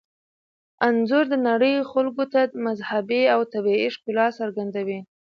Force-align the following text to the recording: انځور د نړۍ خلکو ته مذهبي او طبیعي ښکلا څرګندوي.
انځور 0.87 1.25
د 1.29 1.35
نړۍ 1.49 1.75
خلکو 1.91 2.23
ته 2.33 2.41
مذهبي 2.65 3.21
او 3.33 3.39
طبیعي 3.53 3.87
ښکلا 3.95 4.27
څرګندوي. 4.39 4.99